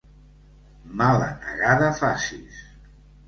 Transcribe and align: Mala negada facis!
Mala 1.01 1.27
negada 1.45 1.91
facis! 1.99 2.65